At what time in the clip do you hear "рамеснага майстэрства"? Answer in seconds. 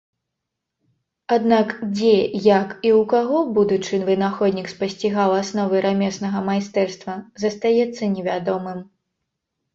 5.87-7.21